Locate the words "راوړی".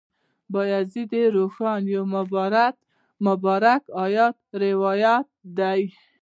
4.61-5.13